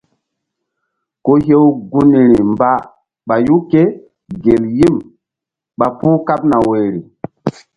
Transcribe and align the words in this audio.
Ku 1.23 1.31
hew 1.45 1.65
gunri 1.91 2.25
mba 2.51 2.71
ɓayu 3.27 3.55
kégel 3.71 4.63
yim 4.77 4.95
ɓa 5.79 5.87
puh 5.97 6.17
kaɓna 6.27 6.55
woyri. 6.67 6.99